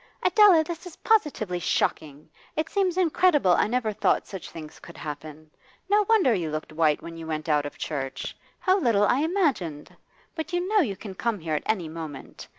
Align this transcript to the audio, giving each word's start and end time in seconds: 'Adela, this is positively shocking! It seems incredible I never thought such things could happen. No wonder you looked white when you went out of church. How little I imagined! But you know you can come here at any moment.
'Adela, 0.23 0.63
this 0.63 0.87
is 0.87 0.95
positively 0.95 1.59
shocking! 1.59 2.27
It 2.55 2.71
seems 2.71 2.97
incredible 2.97 3.51
I 3.51 3.67
never 3.67 3.93
thought 3.93 4.25
such 4.25 4.49
things 4.49 4.79
could 4.79 4.97
happen. 4.97 5.51
No 5.91 6.07
wonder 6.09 6.33
you 6.33 6.49
looked 6.49 6.73
white 6.73 7.03
when 7.03 7.17
you 7.17 7.27
went 7.27 7.47
out 7.47 7.67
of 7.67 7.77
church. 7.77 8.35
How 8.57 8.79
little 8.79 9.05
I 9.05 9.19
imagined! 9.19 9.95
But 10.33 10.53
you 10.53 10.67
know 10.67 10.79
you 10.79 10.95
can 10.97 11.13
come 11.13 11.37
here 11.37 11.53
at 11.53 11.61
any 11.67 11.87
moment. 11.87 12.47